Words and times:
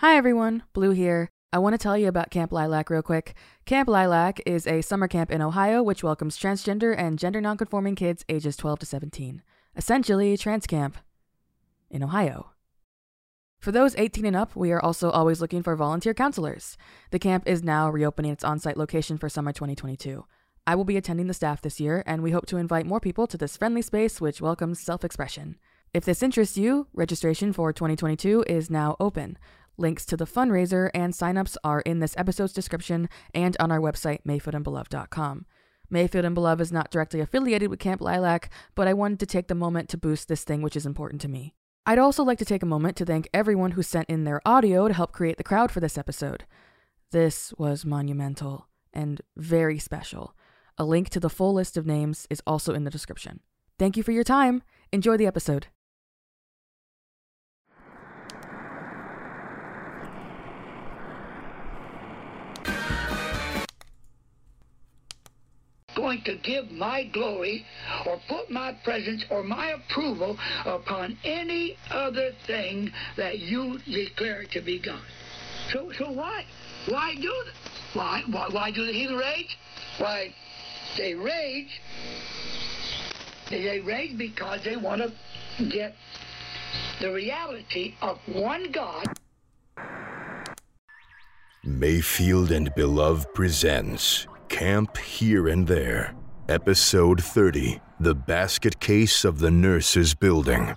Hi 0.00 0.16
everyone, 0.16 0.62
Blue 0.74 0.92
here. 0.92 1.28
I 1.52 1.58
want 1.58 1.74
to 1.74 1.78
tell 1.78 1.98
you 1.98 2.06
about 2.06 2.30
Camp 2.30 2.52
Lilac 2.52 2.88
real 2.88 3.02
quick. 3.02 3.34
Camp 3.66 3.88
Lilac 3.88 4.40
is 4.46 4.64
a 4.64 4.80
summer 4.80 5.08
camp 5.08 5.28
in 5.28 5.42
Ohio 5.42 5.82
which 5.82 6.04
welcomes 6.04 6.38
transgender 6.38 6.96
and 6.96 7.18
gender 7.18 7.40
nonconforming 7.40 7.96
kids 7.96 8.24
ages 8.28 8.56
12 8.56 8.78
to 8.78 8.86
17. 8.86 9.42
Essentially, 9.74 10.36
trans 10.36 10.68
camp 10.68 10.98
in 11.90 12.04
Ohio. 12.04 12.52
For 13.58 13.72
those 13.72 13.96
18 13.96 14.24
and 14.24 14.36
up, 14.36 14.54
we 14.54 14.70
are 14.70 14.80
also 14.80 15.10
always 15.10 15.40
looking 15.40 15.64
for 15.64 15.74
volunteer 15.74 16.14
counselors. 16.14 16.76
The 17.10 17.18
camp 17.18 17.48
is 17.48 17.64
now 17.64 17.90
reopening 17.90 18.30
its 18.30 18.44
on 18.44 18.60
site 18.60 18.76
location 18.76 19.18
for 19.18 19.28
summer 19.28 19.52
2022. 19.52 20.24
I 20.64 20.76
will 20.76 20.84
be 20.84 20.96
attending 20.96 21.26
the 21.26 21.34
staff 21.34 21.60
this 21.60 21.80
year, 21.80 22.04
and 22.06 22.22
we 22.22 22.30
hope 22.30 22.46
to 22.46 22.56
invite 22.56 22.86
more 22.86 23.00
people 23.00 23.26
to 23.26 23.36
this 23.36 23.56
friendly 23.56 23.82
space 23.82 24.20
which 24.20 24.40
welcomes 24.40 24.78
self 24.78 25.02
expression. 25.02 25.56
If 25.92 26.04
this 26.04 26.22
interests 26.22 26.56
you, 26.56 26.86
registration 26.92 27.52
for 27.52 27.72
2022 27.72 28.44
is 28.46 28.70
now 28.70 28.94
open. 29.00 29.38
Links 29.78 30.04
to 30.06 30.16
the 30.16 30.26
fundraiser 30.26 30.90
and 30.92 31.12
signups 31.12 31.56
are 31.62 31.80
in 31.82 32.00
this 32.00 32.16
episode's 32.16 32.52
description 32.52 33.08
and 33.32 33.56
on 33.60 33.70
our 33.70 33.78
website, 33.78 34.24
mayfieldandbelove.com. 34.26 35.46
Mayfield 35.88 36.24
and 36.24 36.36
Belove 36.36 36.60
is 36.60 36.72
not 36.72 36.90
directly 36.90 37.20
affiliated 37.20 37.70
with 37.70 37.78
Camp 37.78 38.02
Lilac, 38.02 38.50
but 38.74 38.88
I 38.88 38.92
wanted 38.92 39.20
to 39.20 39.26
take 39.26 39.46
the 39.46 39.54
moment 39.54 39.88
to 39.90 39.96
boost 39.96 40.28
this 40.28 40.44
thing 40.44 40.60
which 40.60 40.76
is 40.76 40.84
important 40.84 41.22
to 41.22 41.28
me. 41.28 41.54
I'd 41.86 41.98
also 41.98 42.22
like 42.22 42.38
to 42.38 42.44
take 42.44 42.62
a 42.62 42.66
moment 42.66 42.96
to 42.96 43.06
thank 43.06 43.28
everyone 43.32 43.70
who 43.70 43.82
sent 43.82 44.10
in 44.10 44.24
their 44.24 44.42
audio 44.44 44.88
to 44.88 44.94
help 44.94 45.12
create 45.12 45.38
the 45.38 45.44
crowd 45.44 45.70
for 45.70 45.80
this 45.80 45.96
episode. 45.96 46.44
This 47.12 47.54
was 47.56 47.86
monumental 47.86 48.68
and 48.92 49.22
very 49.36 49.78
special. 49.78 50.34
A 50.76 50.84
link 50.84 51.08
to 51.10 51.20
the 51.20 51.30
full 51.30 51.54
list 51.54 51.76
of 51.76 51.86
names 51.86 52.26
is 52.28 52.42
also 52.46 52.74
in 52.74 52.84
the 52.84 52.90
description. 52.90 53.40
Thank 53.78 53.96
you 53.96 54.02
for 54.02 54.12
your 54.12 54.24
time. 54.24 54.62
Enjoy 54.92 55.16
the 55.16 55.26
episode. 55.26 55.68
Going 66.08 66.22
to 66.22 66.36
give 66.36 66.70
my 66.70 67.04
glory 67.04 67.66
or 68.06 68.18
put 68.30 68.50
my 68.50 68.72
presence 68.82 69.26
or 69.28 69.42
my 69.42 69.72
approval 69.72 70.38
upon 70.64 71.18
any 71.22 71.76
other 71.90 72.32
thing 72.46 72.90
that 73.18 73.40
you 73.40 73.78
declare 73.80 74.44
to 74.44 74.62
be 74.62 74.78
God. 74.78 75.02
So, 75.70 75.92
so 75.98 76.10
why? 76.10 76.46
Why 76.86 77.14
do? 77.14 77.30
Why, 77.92 78.22
why, 78.30 78.48
why 78.50 78.70
do 78.70 78.86
the 78.86 78.92
heathen 78.94 79.16
rage? 79.16 79.58
Why, 79.98 80.34
they 80.96 81.14
rage. 81.14 81.78
They 83.50 83.80
rage 83.80 84.16
because 84.16 84.64
they 84.64 84.76
want 84.76 85.02
to 85.02 85.64
get 85.66 85.94
the 87.02 87.12
reality 87.12 87.96
of 88.00 88.18
one 88.32 88.72
God. 88.72 89.08
Mayfield 91.64 92.50
and 92.50 92.74
Belove 92.74 93.26
presents 93.34 94.26
Camp 94.48 94.96
Here 94.96 95.46
and 95.46 95.66
There, 95.66 96.14
Episode 96.48 97.22
30 97.22 97.80
The 98.00 98.14
Basket 98.14 98.80
Case 98.80 99.24
of 99.24 99.38
the 99.38 99.50
Nurses 99.50 100.14
Building. 100.14 100.74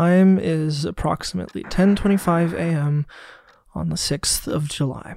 Time 0.00 0.38
is 0.38 0.86
approximately 0.86 1.62
10:25 1.62 2.54
a.m. 2.54 3.04
on 3.74 3.90
the 3.90 3.96
6th 3.96 4.48
of 4.48 4.66
July. 4.66 5.14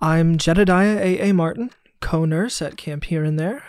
I'm 0.00 0.36
Jedediah 0.38 0.98
A. 0.98 1.30
A. 1.30 1.32
Martin, 1.32 1.70
co-nurse 2.00 2.60
at 2.60 2.76
Camp 2.76 3.04
Here 3.04 3.22
and 3.22 3.38
There. 3.38 3.62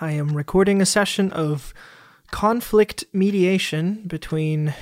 I 0.00 0.12
am 0.12 0.34
recording 0.34 0.80
a 0.80 0.86
session 0.86 1.30
of 1.32 1.74
conflict 2.30 3.04
mediation 3.12 4.04
between 4.06 4.72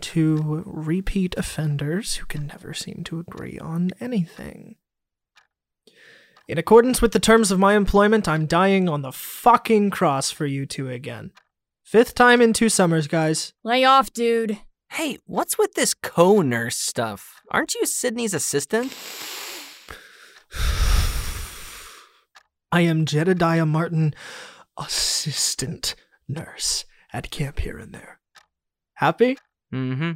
two 0.00 0.62
repeat 0.64 1.34
offenders 1.36 2.16
who 2.16 2.24
can 2.24 2.46
never 2.46 2.72
seem 2.72 3.02
to 3.04 3.20
agree 3.20 3.58
on 3.58 3.90
anything. 4.00 4.76
In 6.48 6.56
accordance 6.56 7.02
with 7.02 7.12
the 7.12 7.20
terms 7.20 7.50
of 7.50 7.58
my 7.58 7.76
employment, 7.76 8.26
I'm 8.26 8.46
dying 8.46 8.88
on 8.88 9.02
the 9.02 9.12
fucking 9.12 9.90
cross 9.90 10.30
for 10.30 10.46
you 10.46 10.64
two 10.64 10.88
again. 10.88 11.32
Fifth 11.88 12.14
time 12.14 12.42
in 12.42 12.52
two 12.52 12.68
summers, 12.68 13.08
guys. 13.08 13.54
Lay 13.64 13.82
off, 13.82 14.12
dude. 14.12 14.58
Hey, 14.90 15.16
what's 15.24 15.56
with 15.56 15.72
this 15.72 15.94
co 15.94 16.42
nurse 16.42 16.76
stuff? 16.76 17.40
Aren't 17.50 17.74
you 17.74 17.86
Sydney's 17.86 18.34
assistant? 18.34 18.94
I 22.70 22.82
am 22.82 23.06
Jedediah 23.06 23.64
Martin, 23.64 24.14
assistant 24.76 25.94
nurse 26.28 26.84
at 27.10 27.30
Camp 27.30 27.60
Here 27.60 27.78
and 27.78 27.94
There. 27.94 28.20
Happy? 28.96 29.38
Mm 29.72 29.96
hmm. 29.96 30.10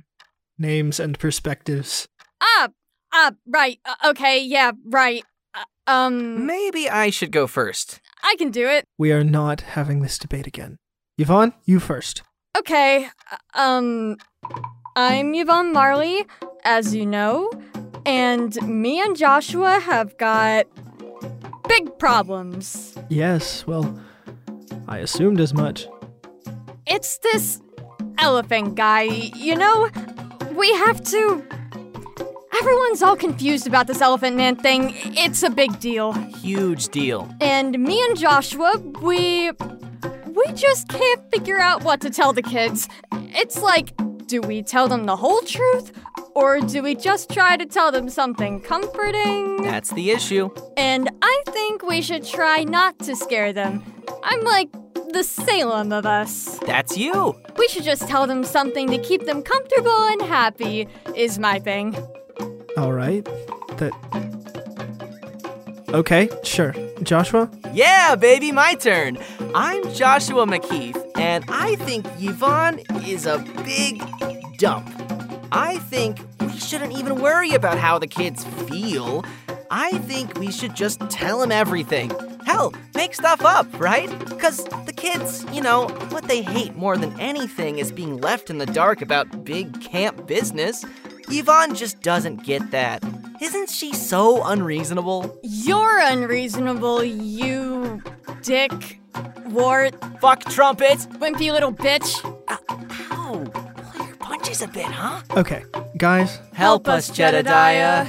Names 0.58 1.00
and 1.00 1.18
perspectives. 1.18 2.06
Ah, 2.42 2.68
ah, 3.14 3.32
right. 3.46 3.78
Uh, 3.86 4.10
okay, 4.10 4.44
yeah, 4.44 4.72
right. 4.84 5.24
Uh, 5.54 5.64
um, 5.86 6.44
Maybe 6.44 6.90
I 6.90 7.08
should 7.08 7.32
go 7.32 7.46
first. 7.46 8.02
I 8.22 8.34
can 8.36 8.50
do 8.50 8.68
it. 8.68 8.84
We 8.98 9.10
are 9.10 9.24
not 9.24 9.62
having 9.62 10.02
this 10.02 10.18
debate 10.18 10.46
again. 10.46 10.76
Yvonne, 11.18 11.52
you 11.64 11.78
first. 11.78 12.22
Okay. 12.56 13.08
Um, 13.54 14.16
I'm 14.96 15.34
Yvonne 15.34 15.72
Marley, 15.72 16.24
as 16.64 16.94
you 16.94 17.04
know, 17.06 17.50
and 18.06 18.54
me 18.62 19.00
and 19.00 19.16
Joshua 19.16 19.78
have 19.80 20.16
got 20.16 20.66
big 21.68 21.98
problems. 21.98 22.96
Yes, 23.08 23.66
well, 23.66 23.98
I 24.88 24.98
assumed 24.98 25.40
as 25.40 25.52
much. 25.52 25.86
It's 26.86 27.18
this 27.18 27.60
elephant 28.18 28.74
guy, 28.74 29.02
you 29.02 29.54
know? 29.54 29.90
We 30.54 30.72
have 30.74 31.02
to. 31.04 31.44
Everyone's 32.58 33.02
all 33.02 33.16
confused 33.16 33.66
about 33.66 33.86
this 33.86 34.00
elephant 34.00 34.36
man 34.36 34.56
thing. 34.56 34.92
It's 35.16 35.42
a 35.42 35.50
big 35.50 35.78
deal. 35.80 36.12
Huge 36.12 36.88
deal. 36.88 37.28
And 37.40 37.78
me 37.78 38.02
and 38.02 38.16
Joshua, 38.18 38.78
we. 39.02 39.50
We 40.34 40.52
just 40.54 40.88
can't 40.88 41.30
figure 41.30 41.58
out 41.58 41.84
what 41.84 42.00
to 42.00 42.10
tell 42.10 42.32
the 42.32 42.42
kids. 42.42 42.88
It's 43.12 43.60
like, 43.60 43.92
do 44.26 44.40
we 44.40 44.62
tell 44.62 44.88
them 44.88 45.04
the 45.04 45.16
whole 45.16 45.42
truth? 45.42 45.92
Or 46.34 46.60
do 46.60 46.82
we 46.82 46.94
just 46.94 47.30
try 47.30 47.58
to 47.58 47.66
tell 47.66 47.92
them 47.92 48.08
something 48.08 48.60
comforting? 48.60 49.62
That's 49.62 49.90
the 49.92 50.10
issue. 50.10 50.48
And 50.78 51.10
I 51.20 51.42
think 51.48 51.82
we 51.82 52.00
should 52.00 52.24
try 52.24 52.64
not 52.64 52.98
to 53.00 53.14
scare 53.14 53.52
them. 53.52 53.82
I'm 54.22 54.40
like 54.40 54.70
the 55.12 55.22
Salem 55.22 55.92
of 55.92 56.06
us. 56.06 56.58
That's 56.60 56.96
you. 56.96 57.38
We 57.58 57.68
should 57.68 57.84
just 57.84 58.08
tell 58.08 58.26
them 58.26 58.42
something 58.44 58.88
to 58.88 58.96
keep 58.96 59.26
them 59.26 59.42
comfortable 59.42 60.04
and 60.04 60.22
happy, 60.22 60.88
is 61.14 61.38
my 61.38 61.58
thing. 61.58 61.94
All 62.78 62.94
right. 62.94 63.24
That. 63.76 64.41
Okay, 65.92 66.30
sure. 66.42 66.74
Joshua? 67.02 67.50
Yeah, 67.74 68.16
baby, 68.16 68.50
my 68.50 68.74
turn. 68.74 69.18
I'm 69.54 69.92
Joshua 69.92 70.46
McKeith, 70.46 70.98
and 71.18 71.44
I 71.48 71.76
think 71.76 72.06
Yvonne 72.18 72.80
is 73.04 73.26
a 73.26 73.38
big 73.62 74.02
dump. 74.56 74.88
I 75.52 75.76
think 75.90 76.18
we 76.40 76.58
shouldn't 76.58 76.98
even 76.98 77.20
worry 77.20 77.52
about 77.52 77.76
how 77.76 77.98
the 77.98 78.06
kids 78.06 78.42
feel. 78.66 79.22
I 79.70 79.98
think 79.98 80.38
we 80.38 80.50
should 80.50 80.74
just 80.74 80.98
tell 81.10 81.40
them 81.40 81.52
everything. 81.52 82.10
Hell, 82.46 82.72
make 82.94 83.14
stuff 83.14 83.44
up, 83.44 83.66
right? 83.78 84.08
Because 84.30 84.64
the 84.86 84.94
kids, 84.96 85.44
you 85.52 85.60
know, 85.60 85.88
what 86.08 86.24
they 86.24 86.40
hate 86.40 86.74
more 86.74 86.96
than 86.96 87.20
anything 87.20 87.78
is 87.78 87.92
being 87.92 88.18
left 88.18 88.48
in 88.48 88.56
the 88.56 88.66
dark 88.66 89.02
about 89.02 89.44
big 89.44 89.78
camp 89.82 90.26
business. 90.26 90.86
Yvonne 91.28 91.74
just 91.74 92.00
doesn't 92.00 92.44
get 92.44 92.70
that. 92.70 93.04
Isn't 93.42 93.68
she 93.70 93.92
so 93.92 94.44
unreasonable? 94.44 95.36
You're 95.42 95.98
unreasonable, 96.00 97.02
you. 97.02 98.00
dick, 98.42 99.00
wart, 99.46 99.94
Fuck 100.20 100.44
trumpet. 100.44 100.98
wimpy 101.20 101.52
little 101.52 101.72
bitch. 101.72 102.22
Uh, 102.46 102.56
Ow. 103.10 103.44
Pull 103.92 104.06
your 104.06 104.16
punches 104.16 104.62
a 104.62 104.68
bit, 104.68 104.84
huh? 104.86 105.22
Okay, 105.36 105.64
guys, 105.96 106.38
Help 106.52 106.86
us, 106.86 107.08
Jedediah. 107.10 108.06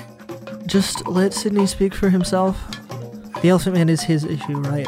just 0.68 1.08
let 1.08 1.34
Sydney 1.34 1.66
speak 1.66 1.96
for 1.96 2.10
himself. 2.10 2.56
The 3.42 3.50
Elephant 3.50 3.76
Man 3.76 3.90
is 3.90 4.04
his 4.04 4.24
issue, 4.26 4.58
right? 4.62 4.88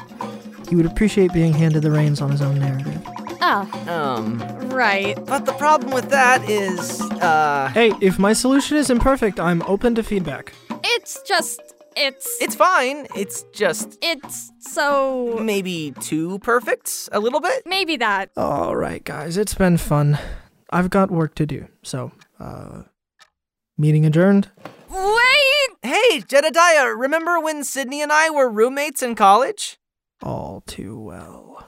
He 0.69 0.75
would 0.75 0.85
appreciate 0.85 1.33
being 1.33 1.53
handed 1.53 1.81
the 1.81 1.91
reins 1.91 2.21
on 2.21 2.29
his 2.31 2.41
own 2.41 2.59
narrative. 2.59 3.01
Oh, 3.47 3.69
Um, 3.87 4.39
right. 4.69 5.15
but 5.25 5.45
the 5.45 5.53
problem 5.53 5.91
with 5.93 6.09
that 6.09 6.49
is, 6.49 6.99
uh, 7.21 7.69
Hey, 7.73 7.91
if 8.01 8.17
my 8.17 8.33
solution 8.33 8.75
is 8.77 8.89
imperfect, 8.89 9.39
I'm 9.39 9.61
open 9.63 9.93
to 9.95 10.03
feedback. 10.03 10.53
It's 10.83 11.21
just, 11.27 11.61
it's, 11.95 12.41
it's 12.41 12.55
fine. 12.55 13.05
It's 13.15 13.43
just 13.53 13.99
it's 14.01 14.51
so. 14.59 15.37
maybe 15.41 15.93
too 16.01 16.39
perfect, 16.39 17.07
a 17.11 17.19
little 17.19 17.39
bit. 17.39 17.61
Maybe 17.67 17.97
that. 17.97 18.31
All 18.35 18.75
right, 18.75 19.03
guys, 19.03 19.37
it's 19.37 19.53
been 19.53 19.77
fun. 19.77 20.17
I've 20.71 20.89
got 20.89 21.11
work 21.11 21.35
to 21.35 21.45
do, 21.45 21.67
so, 21.83 22.11
uh, 22.39 22.81
meeting 23.77 24.05
adjourned. 24.07 24.49
Wait! 24.89 25.69
Hey, 25.83 26.21
Jedediah, 26.27 26.95
remember 26.95 27.39
when 27.39 27.63
Sydney 27.63 28.01
and 28.01 28.11
I 28.11 28.31
were 28.31 28.49
roommates 28.49 29.03
in 29.03 29.13
college? 29.13 29.77
All 30.23 30.61
too 30.65 30.99
well. 30.99 31.64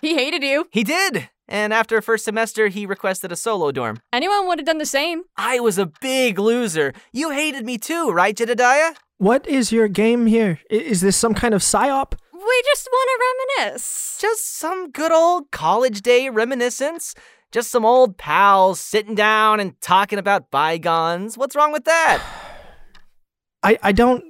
He 0.06 0.14
hated 0.14 0.42
you. 0.42 0.66
He 0.70 0.82
did. 0.84 1.28
And 1.48 1.72
after 1.72 2.00
first 2.00 2.24
semester, 2.24 2.68
he 2.68 2.86
requested 2.86 3.32
a 3.32 3.36
solo 3.36 3.72
dorm. 3.72 4.00
Anyone 4.12 4.46
would 4.46 4.58
have 4.58 4.66
done 4.66 4.78
the 4.78 4.86
same. 4.86 5.22
I 5.36 5.58
was 5.60 5.78
a 5.78 5.86
big 6.00 6.38
loser. 6.38 6.92
You 7.12 7.30
hated 7.30 7.64
me 7.66 7.76
too, 7.76 8.10
right, 8.10 8.36
Jedediah? 8.36 8.92
What 9.18 9.46
is 9.48 9.72
your 9.72 9.88
game 9.88 10.26
here? 10.26 10.60
I- 10.70 10.74
Is 10.76 11.00
this 11.00 11.16
some 11.16 11.34
kind 11.34 11.52
of 11.52 11.60
psyop? 11.62 12.14
We 12.32 12.62
just 12.64 12.88
want 12.90 13.10
to 13.10 13.64
reminisce. 13.66 14.16
Just 14.20 14.56
some 14.58 14.90
good 14.90 15.12
old 15.12 15.50
college 15.50 16.00
day 16.02 16.28
reminiscence. 16.30 17.14
Just 17.52 17.70
some 17.70 17.84
old 17.84 18.16
pals 18.16 18.80
sitting 18.80 19.14
down 19.16 19.58
and 19.60 19.78
talking 19.80 20.18
about 20.20 20.50
bygones. 20.52 21.36
What's 21.36 21.56
wrong 21.56 21.72
with 21.72 21.84
that? 21.84 22.22
I, 23.62 23.78
I 23.82 23.92
don't 23.92 24.22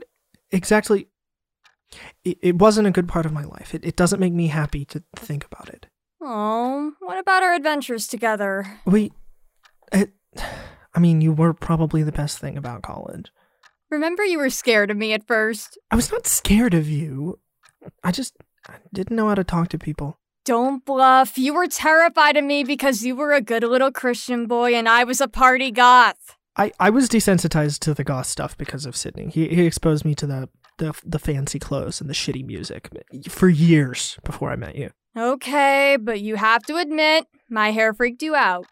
exactly. 0.50 1.06
It, 2.24 2.38
it 2.42 2.58
wasn't 2.58 2.86
a 2.86 2.92
good 2.92 3.08
part 3.08 3.26
of 3.26 3.32
my 3.32 3.44
life. 3.44 3.74
It, 3.74 3.84
it 3.84 3.96
doesn't 3.96 4.20
make 4.20 4.32
me 4.32 4.48
happy 4.48 4.84
to 4.86 5.02
think 5.16 5.44
about 5.44 5.68
it. 5.68 5.86
Oh, 6.22 6.92
what 7.00 7.18
about 7.18 7.42
our 7.42 7.54
adventures 7.54 8.06
together? 8.06 8.80
We. 8.84 9.12
It, 9.92 10.12
I 10.94 10.98
mean, 10.98 11.20
you 11.20 11.32
were 11.32 11.54
probably 11.54 12.02
the 12.02 12.10
best 12.10 12.38
thing 12.38 12.58
about 12.58 12.82
college. 12.82 13.30
Remember 13.90 14.24
you 14.24 14.38
were 14.38 14.50
scared 14.50 14.90
of 14.90 14.96
me 14.96 15.12
at 15.12 15.26
first? 15.26 15.78
I 15.90 15.96
was 15.96 16.10
not 16.10 16.26
scared 16.26 16.74
of 16.74 16.88
you. 16.88 17.38
I 18.02 18.10
just 18.10 18.36
I 18.68 18.74
didn't 18.92 19.16
know 19.16 19.28
how 19.28 19.34
to 19.34 19.44
talk 19.44 19.68
to 19.68 19.78
people. 19.78 20.18
Don't 20.44 20.84
bluff. 20.84 21.36
You 21.36 21.54
were 21.54 21.66
terrified 21.66 22.36
of 22.36 22.44
me 22.44 22.64
because 22.64 23.04
you 23.04 23.14
were 23.14 23.32
a 23.32 23.40
good 23.40 23.62
little 23.62 23.92
Christian 23.92 24.46
boy 24.46 24.74
and 24.74 24.88
I 24.88 25.04
was 25.04 25.20
a 25.20 25.28
party 25.28 25.70
goth. 25.70 26.36
I, 26.56 26.72
I 26.80 26.90
was 26.90 27.08
desensitized 27.08 27.78
to 27.80 27.94
the 27.94 28.04
goth 28.04 28.26
stuff 28.26 28.56
because 28.56 28.86
of 28.86 28.96
Sydney. 28.96 29.30
He, 29.30 29.48
he 29.48 29.66
exposed 29.66 30.04
me 30.04 30.14
to 30.16 30.26
the, 30.26 30.48
the 30.80 30.98
the 31.04 31.18
fancy 31.18 31.58
clothes 31.58 32.00
and 32.00 32.10
the 32.10 32.14
shitty 32.14 32.44
music 32.44 32.90
for 33.28 33.48
years 33.48 34.18
before 34.24 34.50
I 34.50 34.56
met 34.56 34.74
you. 34.74 34.90
Okay, 35.16 35.96
but 36.00 36.20
you 36.20 36.36
have 36.36 36.62
to 36.64 36.76
admit, 36.76 37.26
my 37.48 37.70
hair 37.70 37.92
freaked 37.94 38.22
you 38.22 38.34
out. 38.34 38.66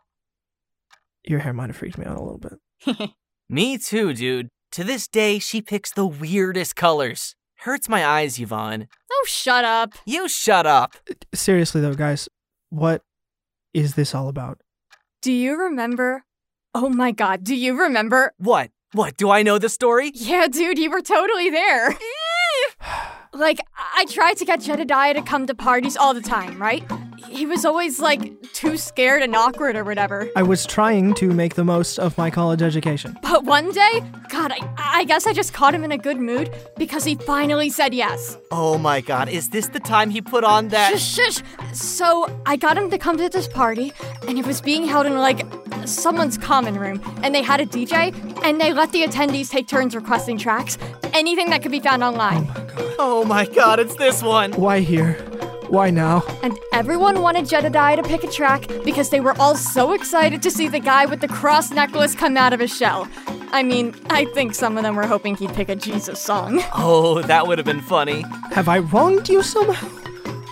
Your 1.24 1.40
hair 1.40 1.52
might 1.52 1.68
have 1.68 1.76
freaked 1.76 1.98
me 1.98 2.06
out 2.06 2.16
a 2.16 2.22
little 2.22 2.38
bit. 2.38 3.10
me 3.48 3.76
too, 3.78 4.14
dude. 4.14 4.48
To 4.72 4.84
this 4.84 5.06
day, 5.08 5.38
she 5.38 5.60
picks 5.60 5.92
the 5.92 6.06
weirdest 6.06 6.76
colors. 6.76 7.34
Hurts 7.60 7.88
my 7.88 8.06
eyes, 8.06 8.38
Yvonne. 8.38 8.88
Oh, 9.10 9.24
shut 9.26 9.64
up. 9.64 9.92
You 10.06 10.28
shut 10.28 10.66
up. 10.66 10.94
Seriously 11.34 11.80
though, 11.80 11.94
guys, 11.94 12.28
what 12.70 13.02
is 13.74 13.94
this 13.94 14.14
all 14.14 14.28
about? 14.28 14.60
Do 15.20 15.32
you 15.32 15.60
remember? 15.60 16.24
Oh 16.74 16.88
my 16.88 17.10
god, 17.12 17.44
do 17.44 17.54
you 17.54 17.78
remember? 17.78 18.32
What? 18.38 18.70
What? 18.92 19.18
Do 19.18 19.28
I 19.28 19.42
know 19.42 19.58
the 19.58 19.68
story? 19.68 20.12
Yeah, 20.14 20.48
dude, 20.48 20.78
you 20.78 20.90
were 20.90 21.02
totally 21.02 21.50
there. 21.50 21.94
like, 23.34 23.60
I 23.76 24.06
tried 24.06 24.38
to 24.38 24.46
get 24.46 24.60
Jedediah 24.60 25.12
to 25.12 25.20
come 25.20 25.46
to 25.46 25.54
parties 25.54 25.94
all 25.94 26.14
the 26.14 26.22
time, 26.22 26.60
right? 26.60 26.82
He 27.28 27.44
was 27.44 27.66
always 27.66 28.00
like 28.00 28.40
too 28.52 28.78
scared 28.78 29.22
and 29.22 29.36
awkward 29.36 29.76
or 29.76 29.84
whatever. 29.84 30.30
I 30.34 30.42
was 30.42 30.64
trying 30.64 31.12
to 31.14 31.28
make 31.28 31.54
the 31.54 31.64
most 31.64 31.98
of 31.98 32.16
my 32.16 32.30
college 32.30 32.62
education. 32.62 33.18
But 33.20 33.44
one 33.44 33.70
day, 33.72 34.02
God, 34.30 34.52
I, 34.52 34.58
I 34.78 35.04
guess 35.04 35.26
I 35.26 35.34
just 35.34 35.52
caught 35.52 35.74
him 35.74 35.84
in 35.84 35.92
a 35.92 35.98
good 35.98 36.18
mood 36.18 36.50
because 36.78 37.04
he 37.04 37.16
finally 37.16 37.68
said 37.68 37.92
yes. 37.92 38.38
Oh 38.50 38.78
my 38.78 39.02
god, 39.02 39.28
is 39.28 39.50
this 39.50 39.68
the 39.68 39.80
time 39.80 40.08
he 40.08 40.22
put 40.22 40.44
on 40.44 40.68
that? 40.68 40.92
Shush, 40.92 41.42
shush. 41.42 41.42
So 41.74 42.26
I 42.46 42.56
got 42.56 42.78
him 42.78 42.88
to 42.90 42.98
come 42.98 43.18
to 43.18 43.28
this 43.28 43.48
party, 43.48 43.92
and 44.26 44.38
it 44.38 44.46
was 44.46 44.62
being 44.62 44.86
held 44.86 45.04
in 45.04 45.14
like 45.16 45.57
someone's 45.90 46.38
common 46.38 46.78
room, 46.78 47.00
and 47.22 47.34
they 47.34 47.42
had 47.42 47.60
a 47.60 47.66
DJ, 47.66 48.14
and 48.44 48.60
they 48.60 48.72
let 48.72 48.92
the 48.92 49.02
attendees 49.02 49.50
take 49.50 49.68
turns 49.68 49.94
requesting 49.94 50.38
tracks, 50.38 50.78
anything 51.12 51.50
that 51.50 51.62
could 51.62 51.72
be 51.72 51.80
found 51.80 52.02
online. 52.02 52.46
Oh 52.48 52.54
my 52.54 52.64
god, 52.74 52.96
oh 52.98 53.24
my 53.24 53.44
god 53.46 53.80
it's 53.80 53.94
this 53.96 54.22
one. 54.22 54.52
Why 54.52 54.80
here? 54.80 55.14
Why 55.68 55.90
now? 55.90 56.22
And 56.42 56.58
everyone 56.72 57.20
wanted 57.20 57.46
Jedediah 57.46 57.96
to 57.96 58.02
pick 58.02 58.24
a 58.24 58.30
track 58.30 58.66
because 58.84 59.10
they 59.10 59.20
were 59.20 59.38
all 59.38 59.54
so 59.54 59.92
excited 59.92 60.40
to 60.42 60.50
see 60.50 60.66
the 60.66 60.80
guy 60.80 61.04
with 61.04 61.20
the 61.20 61.28
cross 61.28 61.70
necklace 61.70 62.14
come 62.14 62.38
out 62.38 62.54
of 62.54 62.60
his 62.60 62.74
shell. 62.74 63.06
I 63.52 63.62
mean, 63.62 63.94
I 64.08 64.24
think 64.26 64.54
some 64.54 64.78
of 64.78 64.82
them 64.82 64.96
were 64.96 65.06
hoping 65.06 65.36
he'd 65.36 65.52
pick 65.52 65.68
a 65.68 65.76
Jesus 65.76 66.20
song. 66.22 66.62
Oh, 66.74 67.20
that 67.22 67.46
would 67.46 67.58
have 67.58 67.66
been 67.66 67.82
funny. 67.82 68.24
Have 68.52 68.68
I 68.68 68.78
wronged 68.78 69.28
you 69.28 69.42
somehow? 69.42 69.88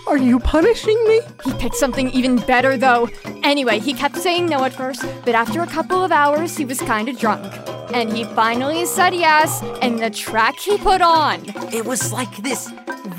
Are 0.07 0.17
you 0.17 0.39
punishing 0.39 1.03
me? 1.09 1.21
He 1.45 1.53
picked 1.55 1.75
something 1.75 2.11
even 2.11 2.37
better, 2.37 2.77
though. 2.77 3.09
Anyway, 3.43 3.81
he 3.81 3.93
kept 3.93 4.17
saying 4.17 4.47
no 4.47 4.63
at 4.65 4.73
first, 4.73 5.05
but 5.25 5.35
after 5.35 5.63
a 5.63 5.67
couple 5.67 6.05
of 6.05 6.13
hours, 6.13 6.57
he 6.57 6.65
was 6.65 6.81
kind 6.81 7.09
of 7.09 7.19
drunk. 7.19 7.53
And 7.93 8.17
he 8.17 8.25
finally 8.25 8.87
said 8.87 9.15
yes, 9.15 9.63
and 9.83 9.99
the 9.99 10.11
track 10.11 10.59
he 10.61 10.79
put 10.79 11.01
on. 11.01 11.43
It 11.73 11.85
was 11.87 12.13
like 12.13 12.37
this 12.37 12.71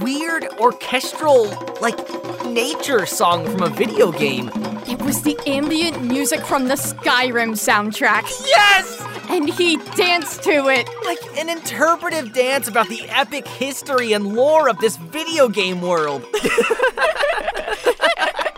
weird 0.02 0.48
orchestral, 0.60 1.48
like 1.82 1.98
nature 2.46 3.06
song 3.06 3.46
from 3.46 3.64
a 3.64 3.70
video 3.70 4.12
game. 4.12 4.50
It 4.88 5.02
was 5.02 5.22
the 5.24 5.38
ambient 5.46 6.04
music 6.04 6.40
from 6.42 6.70
the 6.70 6.76
Skyrim 6.76 7.52
soundtrack. 7.52 8.24
Yes! 8.46 9.07
And 9.30 9.50
he 9.50 9.78
danced 9.96 10.44
to 10.44 10.70
it. 10.70 10.88
Like 11.06 11.20
an 11.38 11.50
interpretive 11.50 12.34
dance 12.34 12.68
about 12.68 12.88
the 12.88 13.02
epic 13.10 13.48
history 13.48 14.14
and 14.14 14.34
lore 14.36 14.70
of 14.70 14.80
this 14.80 14.98
video 14.98 15.50
game 15.50 15.82
world. 15.82 16.26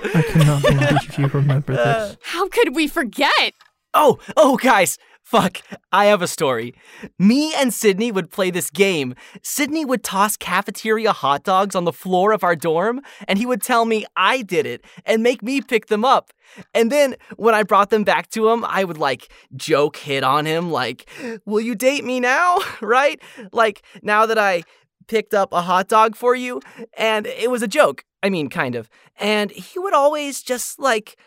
I 0.02 0.24
cannot 0.28 0.62
believe 0.62 1.18
you 1.18 1.28
remember 1.28 1.76
this. 1.76 2.18
How 2.22 2.48
could 2.48 2.76
we 2.76 2.88
forget? 2.88 3.54
Oh, 3.94 4.20
oh, 4.38 4.58
guys. 4.58 4.98
Fuck, 5.30 5.62
I 5.92 6.06
have 6.06 6.24
a 6.24 6.28
story. 6.28 6.74
Me 7.20 7.54
and 7.54 7.72
Sydney 7.72 8.12
would 8.12 8.32
play 8.32 8.50
this 8.50 8.72
game. 8.72 9.14
Sydney 9.44 9.86
would 9.86 10.04
toss 10.04 10.36
cafeteria 10.36 11.12
hot 11.12 11.44
dogs 11.44 11.76
on 11.76 11.84
the 11.84 11.94
floor 11.94 12.32
of 12.32 12.44
our 12.44 12.56
dorm, 12.56 13.00
and 13.28 13.38
he 13.38 13.46
would 13.46 13.62
tell 13.62 13.86
me 13.86 14.08
I 14.16 14.42
did 14.42 14.66
it 14.66 14.84
and 15.06 15.22
make 15.22 15.44
me 15.44 15.62
pick 15.62 15.86
them 15.86 16.04
up. 16.04 16.34
And 16.74 16.92
then 16.92 17.16
when 17.36 17.54
I 17.54 17.62
brought 17.62 17.92
them 17.92 18.04
back 18.04 18.32
to 18.32 18.50
him, 18.50 18.66
I 18.66 18.84
would 18.84 18.98
like 18.98 19.32
joke 19.56 19.98
hit 19.98 20.24
on 20.24 20.48
him, 20.48 20.72
like, 20.72 21.08
Will 21.46 21.62
you 21.62 21.76
date 21.76 22.04
me 22.04 22.20
now? 22.20 22.58
right? 22.82 23.22
Like, 23.52 23.84
now 24.02 24.26
that 24.26 24.40
I 24.40 24.64
picked 25.08 25.36
up 25.36 25.54
a 25.54 25.62
hot 25.62 25.88
dog 25.88 26.16
for 26.16 26.34
you. 26.34 26.60
And 26.98 27.28
it 27.28 27.52
was 27.52 27.62
a 27.62 27.68
joke. 27.68 28.04
I 28.24 28.32
mean, 28.32 28.50
kind 28.50 28.74
of. 28.74 28.90
And 29.20 29.52
he 29.52 29.78
would 29.78 29.94
always 29.94 30.42
just 30.42 30.80
like 30.80 31.18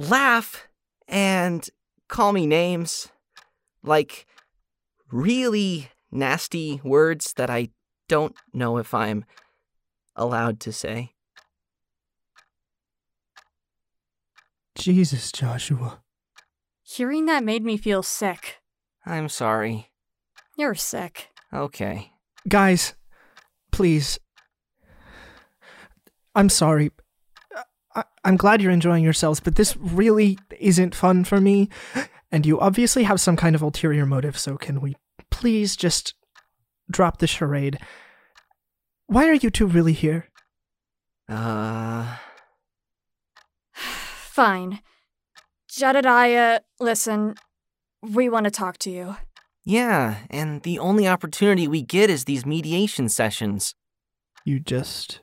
laugh 0.00 0.66
and 1.06 1.70
call 2.08 2.32
me 2.32 2.46
names. 2.46 3.08
Like 3.82 4.26
really 5.10 5.90
nasty 6.10 6.80
words 6.82 7.32
that 7.34 7.50
I 7.50 7.68
don't 8.08 8.34
know 8.52 8.78
if 8.78 8.94
I'm 8.94 9.24
allowed 10.14 10.60
to 10.60 10.72
say. 10.72 11.12
Jesus, 14.76 15.32
Joshua. 15.32 16.00
Hearing 16.82 17.26
that 17.26 17.42
made 17.42 17.64
me 17.64 17.76
feel 17.76 18.02
sick. 18.02 18.58
I'm 19.04 19.28
sorry. 19.28 19.90
You're 20.56 20.74
sick. 20.74 21.28
Okay. 21.52 22.12
Guys, 22.48 22.94
please. 23.72 24.18
I'm 26.34 26.48
sorry. 26.48 26.90
I- 27.96 28.04
I'm 28.24 28.36
glad 28.36 28.60
you're 28.60 28.70
enjoying 28.70 29.02
yourselves, 29.02 29.40
but 29.40 29.56
this 29.56 29.76
really 29.76 30.38
isn't 30.60 30.94
fun 30.94 31.24
for 31.24 31.40
me. 31.40 31.68
And 32.30 32.44
you 32.46 32.60
obviously 32.60 33.04
have 33.04 33.20
some 33.20 33.36
kind 33.36 33.54
of 33.56 33.62
ulterior 33.62 34.04
motive, 34.06 34.38
so 34.38 34.56
can 34.56 34.80
we 34.80 34.96
please 35.30 35.76
just 35.76 36.14
drop 36.90 37.18
the 37.18 37.26
charade? 37.26 37.78
Why 39.06 39.28
are 39.28 39.34
you 39.34 39.50
two 39.50 39.66
really 39.66 39.92
here? 39.92 40.26
Uh. 41.28 42.16
Fine. 43.72 44.80
Jedediah, 45.68 46.60
listen. 46.78 47.34
We 48.02 48.28
want 48.28 48.44
to 48.44 48.50
talk 48.50 48.78
to 48.78 48.90
you. 48.90 49.16
Yeah, 49.64 50.18
and 50.30 50.62
the 50.62 50.78
only 50.78 51.08
opportunity 51.08 51.66
we 51.66 51.82
get 51.82 52.08
is 52.10 52.24
these 52.24 52.46
mediation 52.46 53.08
sessions. 53.08 53.74
You 54.44 54.60
just 54.60 55.20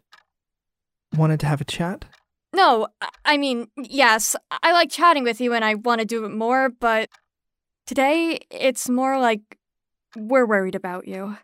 wanted 1.15 1.39
to 1.42 1.46
have 1.46 1.62
a 1.62 1.65
chat? 1.65 2.06
No, 2.53 2.88
I- 3.01 3.10
I 3.25 3.38
mean, 3.38 3.67
yes, 3.77 4.36
I 4.62 4.72
like 4.74 4.91
chatting 4.91 5.24
with 5.24 5.41
you 5.41 5.53
and 5.53 5.65
I 5.65 5.75
want 5.75 6.00
to 6.00 6.05
do 6.05 6.24
it 6.25 6.29
more, 6.29 6.69
but 6.69 7.10
today 7.88 8.39
it's 8.51 8.88
more 8.89 9.19
like 9.19 9.57
we're 10.15 10.45
worried 10.45 10.75
about 10.75 11.07
you. 11.07 11.38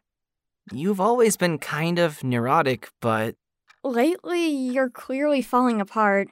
You've 0.72 1.02
always 1.02 1.36
been 1.36 1.58
kind 1.58 1.98
of 2.00 2.24
neurotic, 2.24 2.90
but 3.02 3.36
Lately, 3.84 4.46
you're 4.48 4.90
clearly 4.90 5.42
falling 5.42 5.80
apart. 5.80 6.28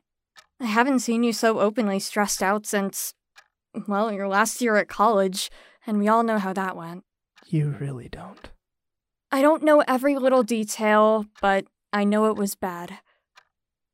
I 0.60 0.65
haven't 0.65 1.00
seen 1.00 1.24
you 1.24 1.31
so 1.31 1.60
openly 1.62 1.98
stressed 1.98 2.43
out 2.43 2.65
since, 2.65 3.13
well, 3.88 4.12
your 4.12 4.27
last 4.27 4.62
year 4.62 4.75
at 4.75 4.89
college, 4.89 5.50
and 5.88 5.98
we 5.98 6.10
all 6.10 6.24
know 6.24 6.39
how 6.39 6.51
that 6.51 6.75
went. 6.75 7.05
You 7.48 7.69
really 7.79 8.10
don't. 8.10 8.50
I 9.31 9.41
don't 9.41 9.63
know 9.63 9.81
every 9.88 10.17
little 10.17 10.43
detail, 10.43 11.25
but 11.41 11.65
I 11.93 12.03
know 12.03 12.25
it 12.29 12.36
was 12.36 12.53
bad. 12.55 13.00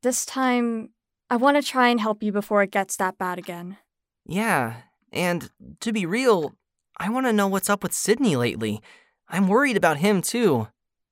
This 0.03 0.25
time, 0.25 0.89
I 1.29 1.37
want 1.37 1.55
to 1.55 1.63
try 1.63 1.87
and 1.87 1.99
help 1.99 2.21
you 2.21 2.33
before 2.33 2.61
it 2.61 2.71
gets 2.71 2.97
that 2.97 3.17
bad 3.17 3.39
again. 3.39 3.77
yeah. 4.25 4.75
And 5.13 5.49
to 5.81 5.93
be 5.93 6.07
real, 6.07 6.55
I 6.97 7.09
want 7.09 7.27
to 7.27 7.33
know 7.33 7.47
what's 7.47 7.69
up 7.69 7.83
with 7.83 7.93
Sydney 7.93 8.35
lately. 8.35 8.81
I'm 9.29 9.47
worried 9.47 9.77
about 9.77 9.97
him 9.97 10.23
too. 10.23 10.67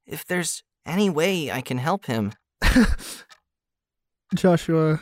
If 0.08 0.26
there's 0.26 0.64
any 0.88 1.08
way 1.10 1.52
I 1.52 1.62
can 1.62 1.78
help 1.78 2.08
him. 2.08 2.34
Joshua, 4.36 5.02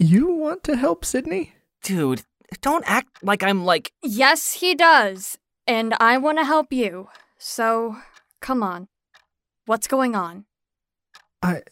you 0.00 0.34
want 0.34 0.64
to 0.64 0.76
help 0.76 1.04
Sydney? 1.04 1.54
Dude, 1.82 2.22
don't 2.60 2.84
act 2.90 3.22
like 3.22 3.44
I'm 3.44 3.64
like. 3.64 3.92
Yes, 4.02 4.54
he 4.54 4.74
does. 4.74 5.38
And 5.66 5.94
I 6.00 6.18
want 6.18 6.38
to 6.38 6.44
help 6.44 6.72
you. 6.72 7.08
So, 7.38 7.96
come 8.40 8.64
on. 8.64 8.88
What's 9.66 9.86
going 9.86 10.16
on? 10.16 10.44
I. 11.40 11.62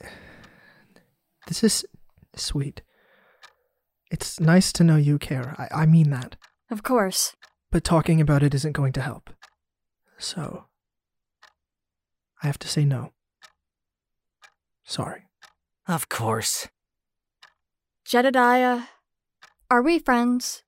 This 1.46 1.62
is 1.62 1.84
sweet. 2.36 2.82
It's 4.10 4.40
nice 4.40 4.72
to 4.74 4.84
know 4.84 4.96
you 4.96 5.18
care. 5.18 5.54
I, 5.58 5.82
I 5.82 5.86
mean 5.86 6.10
that. 6.10 6.36
Of 6.70 6.82
course. 6.82 7.34
But 7.70 7.84
talking 7.84 8.20
about 8.20 8.42
it 8.42 8.54
isn't 8.54 8.72
going 8.72 8.92
to 8.94 9.00
help. 9.02 9.30
So. 10.18 10.66
I 12.42 12.46
have 12.46 12.58
to 12.60 12.68
say 12.68 12.84
no. 12.84 13.12
Sorry. 14.84 15.22
Of 15.88 16.08
course. 16.08 16.68
Jedediah, 18.04 18.82
are 19.70 19.82
we 19.82 19.98
friends? 19.98 20.62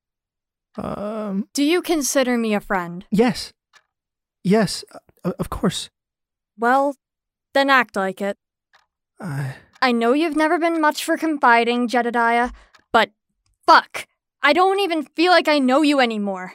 Um, 0.76 1.48
Do 1.54 1.62
you 1.62 1.80
consider 1.82 2.36
me 2.36 2.54
a 2.54 2.60
friend? 2.60 3.04
yes. 3.10 3.52
Yes, 4.42 4.84
uh, 5.24 5.32
of 5.40 5.50
course. 5.50 5.90
Well, 6.56 6.94
then 7.52 7.68
act 7.68 7.96
like 7.96 8.20
it. 8.20 8.38
I. 9.20 9.56
I 9.80 9.92
know 9.92 10.12
you've 10.12 10.36
never 10.36 10.58
been 10.58 10.80
much 10.80 11.04
for 11.04 11.16
confiding, 11.16 11.88
Jedediah, 11.88 12.50
but 12.92 13.10
fuck, 13.66 14.06
I 14.42 14.52
don't 14.52 14.80
even 14.80 15.02
feel 15.02 15.32
like 15.32 15.48
I 15.48 15.58
know 15.58 15.82
you 15.82 16.00
anymore. 16.00 16.54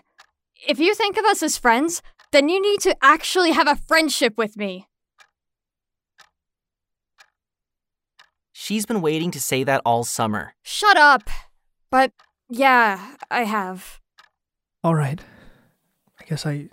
If 0.68 0.80
you 0.80 0.96
think 0.96 1.18
of 1.18 1.26
us 1.26 1.44
as 1.44 1.58
friends, 1.58 2.02
then 2.32 2.50
you 2.50 2.62
need 2.62 2.80
to 2.82 2.96
actually 3.02 3.52
have 3.52 3.68
a 3.68 3.76
friendship 3.76 4.38
with 4.38 4.58
me. 4.58 4.88
She's 8.54 8.86
been 8.86 9.02
waiting 9.02 9.32
to 9.32 9.40
say 9.40 9.64
that 9.64 9.82
all 9.86 10.04
summer. 10.04 10.54
Shut 10.62 10.96
up. 10.96 11.30
But 11.90 12.12
yeah, 12.50 13.16
I 13.30 13.44
have. 13.44 14.00
All 14.84 14.96
right. 14.96 15.20
I 16.20 16.26
guess 16.26 16.46
I. 16.46 16.70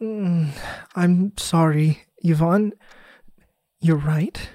Mm, 0.00 0.50
I'm 0.96 1.32
sorry, 1.36 2.04
Yvonne. 2.22 2.72
You're 3.80 3.96
right. 3.96 4.48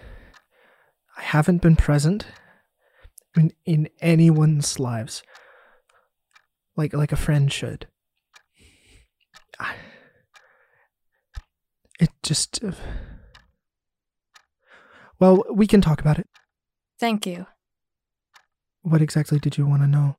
I 1.17 1.24
haven't 1.24 1.62
been 1.62 1.75
present 1.75 2.25
in, 3.36 3.51
in 3.65 3.89
anyone's 4.01 4.79
lives 4.79 5.24
like 6.77 6.93
like 6.93 7.12
a 7.12 7.17
friend 7.17 7.51
should. 7.51 7.88
I, 9.59 9.75
it 12.00 12.09
just. 12.24 12.63
Uh, 12.63 12.71
well, 15.19 15.43
we 15.51 15.65
can 15.65 15.81
talk 15.81 16.00
about 16.00 16.19
it. 16.19 16.29
Thank 17.00 17.25
you. 17.25 17.47
What 18.83 19.01
exactly 19.01 19.39
did 19.39 19.57
you 19.57 19.65
want 19.65 19.81
to 19.81 19.88
know? 19.88 20.17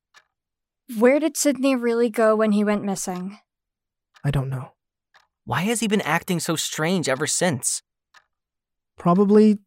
Where 0.98 1.20
did 1.20 1.36
Sydney 1.36 1.76
really 1.76 2.10
go 2.10 2.34
when 2.34 2.52
he 2.52 2.64
went 2.64 2.84
missing? 2.84 3.38
I 4.24 4.30
don't 4.30 4.50
know. 4.50 4.72
Why 5.44 5.62
has 5.62 5.80
he 5.80 5.88
been 5.88 6.00
acting 6.00 6.40
so 6.40 6.56
strange 6.56 7.08
ever 7.08 7.26
since? 7.26 7.82
Probably 8.98 9.60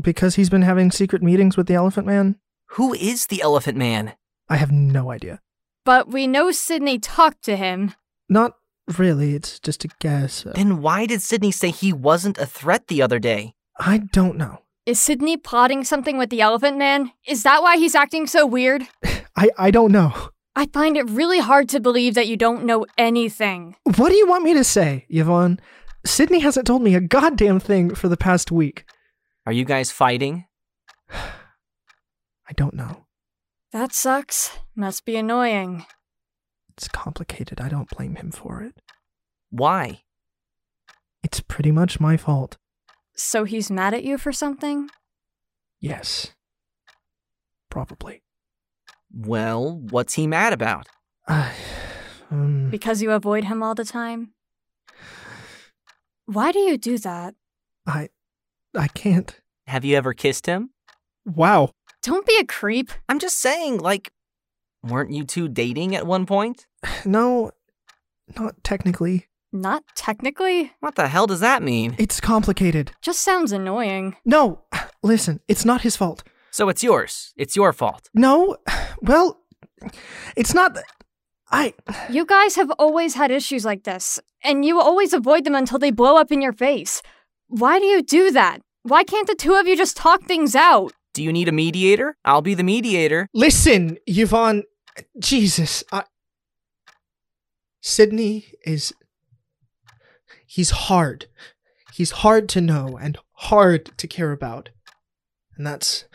because 0.00 0.34
he's 0.36 0.50
been 0.50 0.62
having 0.62 0.90
secret 0.90 1.22
meetings 1.22 1.56
with 1.56 1.66
the 1.66 1.74
Elephant 1.74 2.06
Man. 2.06 2.36
Who 2.72 2.94
is 2.94 3.26
the 3.26 3.42
Elephant 3.42 3.76
Man? 3.78 4.14
I 4.48 4.56
have 4.56 4.72
no 4.72 5.10
idea. 5.10 5.40
But 5.84 6.08
we 6.08 6.26
know 6.26 6.50
Sydney 6.52 6.98
talked 6.98 7.42
to 7.44 7.56
him. 7.56 7.94
Not 8.28 8.54
really, 8.98 9.34
it's 9.34 9.58
just 9.58 9.84
a 9.84 9.88
guess. 10.00 10.46
Uh, 10.46 10.52
Then 10.54 10.80
why 10.80 11.06
did 11.06 11.22
Sydney 11.22 11.50
say 11.52 11.70
he 11.70 11.92
wasn't 11.92 12.38
a 12.38 12.46
threat 12.46 12.86
the 12.88 13.02
other 13.02 13.18
day? 13.18 13.54
I 13.78 13.98
don't 13.98 14.36
know. 14.36 14.58
Is 14.86 15.00
Sydney 15.00 15.36
plotting 15.36 15.84
something 15.84 16.18
with 16.18 16.30
the 16.30 16.40
Elephant 16.40 16.76
Man? 16.76 17.12
Is 17.26 17.42
that 17.44 17.62
why 17.62 17.76
he's 17.76 17.94
acting 17.94 18.26
so 18.26 18.46
weird? 18.46 18.86
I, 19.36 19.50
I 19.56 19.70
don't 19.70 19.92
know. 19.92 20.12
I 20.54 20.66
find 20.66 20.96
it 20.96 21.08
really 21.08 21.38
hard 21.38 21.68
to 21.70 21.80
believe 21.80 22.14
that 22.14 22.26
you 22.28 22.36
don't 22.36 22.64
know 22.64 22.84
anything. 22.98 23.74
What 23.96 24.10
do 24.10 24.14
you 24.16 24.26
want 24.26 24.44
me 24.44 24.52
to 24.54 24.64
say, 24.64 25.06
Yvonne? 25.08 25.58
Sydney 26.04 26.40
hasn't 26.40 26.66
told 26.66 26.82
me 26.82 26.94
a 26.94 27.00
goddamn 27.00 27.60
thing 27.60 27.94
for 27.94 28.08
the 28.08 28.16
past 28.16 28.50
week. 28.50 28.84
Are 29.46 29.52
you 29.52 29.64
guys 29.64 29.90
fighting? 29.90 30.46
I 31.10 32.52
don't 32.54 32.74
know. 32.74 33.06
That 33.72 33.92
sucks. 33.92 34.58
Must 34.76 35.04
be 35.04 35.16
annoying. 35.16 35.86
It's 36.70 36.88
complicated. 36.88 37.60
I 37.60 37.68
don't 37.68 37.88
blame 37.88 38.16
him 38.16 38.30
for 38.30 38.62
it. 38.62 38.74
Why? 39.50 40.02
It's 41.22 41.40
pretty 41.40 41.70
much 41.70 42.00
my 42.00 42.16
fault. 42.16 42.56
So 43.14 43.44
he's 43.44 43.70
mad 43.70 43.94
at 43.94 44.04
you 44.04 44.18
for 44.18 44.32
something? 44.32 44.88
Yes. 45.80 46.32
Probably. 47.70 48.22
Well, 49.12 49.78
what's 49.90 50.14
he 50.14 50.26
mad 50.26 50.52
about? 50.52 50.86
I, 51.28 51.52
um, 52.30 52.70
Because 52.70 53.02
you 53.02 53.10
avoid 53.10 53.44
him 53.44 53.62
all 53.62 53.74
the 53.74 53.84
time? 53.84 54.32
Why 56.26 56.52
do 56.52 56.58
you 56.60 56.78
do 56.78 56.98
that? 56.98 57.34
I, 57.86 58.08
I 58.74 58.88
can't. 58.88 59.38
Have 59.66 59.84
you 59.84 59.96
ever 59.96 60.14
kissed 60.14 60.46
him? 60.46 60.70
Wow. 61.24 61.70
Don't 62.02 62.26
be 62.26 62.36
a 62.40 62.44
creep. 62.44 62.90
I'm 63.08 63.18
just 63.18 63.38
saying, 63.38 63.78
like, 63.78 64.10
weren't 64.82 65.12
you 65.12 65.24
two 65.24 65.48
dating 65.48 65.94
at 65.94 66.06
one 66.06 66.26
point? 66.26 66.66
No, 67.04 67.50
not 68.38 68.62
technically. 68.64 69.26
Not 69.52 69.82
technically. 69.94 70.72
What 70.80 70.94
the 70.94 71.08
hell 71.08 71.26
does 71.26 71.40
that 71.40 71.62
mean? 71.62 71.94
It's 71.98 72.20
complicated. 72.20 72.92
Just 73.02 73.22
sounds 73.22 73.52
annoying. 73.52 74.16
No, 74.24 74.62
listen, 75.02 75.40
it's 75.48 75.64
not 75.64 75.82
his 75.82 75.96
fault. 75.96 76.22
So 76.50 76.68
it's 76.68 76.82
yours. 76.82 77.32
It's 77.36 77.56
your 77.56 77.72
fault. 77.72 78.08
No, 78.14 78.56
well, 79.02 79.40
it's 80.36 80.54
not. 80.54 80.74
th- 80.74 80.86
I. 81.50 81.74
You 82.10 82.24
guys 82.24 82.54
have 82.56 82.70
always 82.78 83.14
had 83.14 83.30
issues 83.30 83.64
like 83.64 83.84
this, 83.84 84.18
and 84.42 84.64
you 84.64 84.80
always 84.80 85.12
avoid 85.12 85.44
them 85.44 85.54
until 85.54 85.78
they 85.78 85.90
blow 85.90 86.16
up 86.16 86.32
in 86.32 86.40
your 86.40 86.52
face. 86.54 87.02
Why 87.52 87.78
do 87.78 87.84
you 87.84 88.02
do 88.02 88.30
that? 88.30 88.62
Why 88.82 89.04
can't 89.04 89.26
the 89.26 89.34
two 89.34 89.52
of 89.56 89.66
you 89.66 89.76
just 89.76 89.94
talk 89.94 90.22
things 90.22 90.56
out? 90.56 90.94
Do 91.12 91.22
you 91.22 91.30
need 91.30 91.48
a 91.48 91.52
mediator? 91.52 92.16
I'll 92.24 92.40
be 92.40 92.54
the 92.54 92.62
mediator. 92.62 93.28
Listen, 93.34 93.98
Yvonne. 94.06 94.62
Jesus. 95.18 95.84
I, 95.92 96.04
Sydney 97.82 98.46
is. 98.64 98.94
He's 100.46 100.70
hard. 100.70 101.26
He's 101.92 102.10
hard 102.10 102.48
to 102.50 102.62
know 102.62 102.98
and 102.98 103.18
hard 103.32 103.98
to 103.98 104.06
care 104.06 104.32
about. 104.32 104.70
And 105.58 105.66
that's 105.66 106.06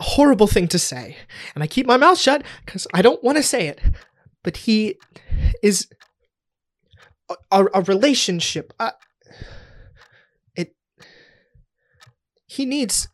a 0.00 0.02
horrible 0.02 0.48
thing 0.48 0.66
to 0.66 0.80
say. 0.80 1.16
And 1.54 1.62
I 1.62 1.68
keep 1.68 1.86
my 1.86 1.96
mouth 1.96 2.18
shut 2.18 2.42
because 2.64 2.88
I 2.92 3.02
don't 3.02 3.22
want 3.22 3.36
to 3.36 3.42
say 3.44 3.68
it. 3.68 3.80
But 4.42 4.56
he 4.56 4.96
is. 5.62 5.86
A, 7.30 7.36
a, 7.52 7.66
a 7.74 7.82
relationship. 7.82 8.72
Uh, 8.80 8.90
it. 8.90 8.94
He 12.56 12.64
needs 12.64 13.08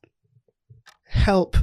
help. 1.09 1.57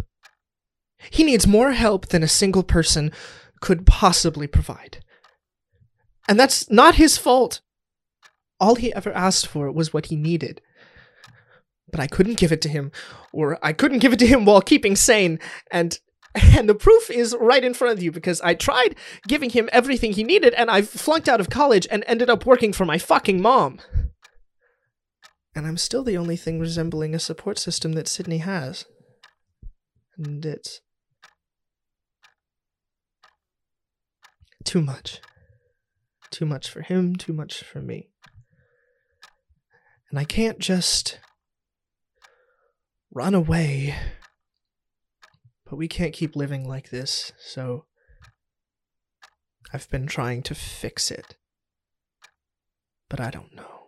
He 1.10 1.24
needs 1.24 1.48
more 1.48 1.72
help 1.72 2.08
than 2.08 2.24
a 2.24 2.28
single 2.28 2.62
person 2.62 3.14
could 3.62 3.86
possibly 3.86 4.48
provide. 4.48 5.02
And 6.28 6.38
that's 6.38 6.70
not 6.70 6.96
his 6.96 7.18
fault. 7.18 7.62
All 8.60 8.76
he 8.76 8.94
ever 8.94 9.14
asked 9.14 9.48
for 9.48 9.72
was 9.72 9.94
what 9.94 10.08
he 10.08 10.18
needed. 10.18 10.60
But 11.90 12.02
I 12.02 12.08
couldn't 12.08 12.38
give 12.38 12.52
it 12.52 12.62
to 12.64 12.70
him, 12.70 12.92
or 13.32 13.58
I 13.64 13.72
couldn't 13.72 14.00
give 14.00 14.12
it 14.12 14.20
to 14.20 14.28
him 14.28 14.44
while 14.44 14.62
keeping 14.62 14.98
sane, 14.98 15.40
and 15.72 15.98
and 16.36 16.68
the 16.68 16.76
proof 16.76 17.10
is 17.10 17.34
right 17.40 17.64
in 17.64 17.74
front 17.74 17.98
of 17.98 18.04
you 18.04 18.12
because 18.12 18.42
I 18.42 18.56
tried 18.56 18.98
giving 19.26 19.52
him 19.52 19.70
everything 19.72 20.12
he 20.12 20.24
needed 20.26 20.54
and 20.54 20.70
I 20.70 20.82
flunked 20.82 21.30
out 21.30 21.40
of 21.40 21.50
college 21.50 21.88
and 21.90 22.04
ended 22.06 22.30
up 22.30 22.46
working 22.46 22.72
for 22.72 22.86
my 22.86 22.98
fucking 22.98 23.42
mom. 23.42 23.80
And 25.60 25.68
I'm 25.68 25.76
still 25.76 26.06
the 26.06 26.16
only 26.16 26.38
thing 26.38 26.58
resembling 26.62 27.14
a 27.14 27.20
support 27.20 27.60
system 27.60 27.92
that 27.92 28.08
Sydney 28.08 28.38
has. 28.38 28.86
And 30.18 30.46
it's 30.46 30.80
too 34.64 34.82
much. 34.82 35.20
Too 36.32 36.46
much 36.46 36.70
for 36.70 36.82
him, 36.82 37.18
too 37.18 37.34
much 37.34 37.62
for 37.62 37.82
me. 37.82 38.10
And 40.10 40.18
I 40.18 40.24
can't 40.24 40.60
just 40.60 41.20
run 43.12 43.34
away. 43.34 43.96
But 45.66 45.76
we 45.76 45.90
can't 45.90 46.14
keep 46.14 46.38
living 46.38 46.66
like 46.66 46.90
this, 46.90 47.34
so 47.38 47.84
I've 49.74 49.90
been 49.90 50.08
trying 50.08 50.42
to 50.44 50.56
fix 50.56 51.12
it. 51.12 51.36
But 53.10 53.20
I 53.20 53.30
don't 53.30 53.54
know. 53.54 53.79